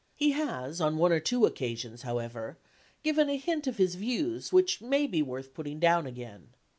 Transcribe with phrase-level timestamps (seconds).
[0.15, 2.57] He has on one or two occasions, however,
[3.03, 6.55] given a hint of his views which may be worth putting down again.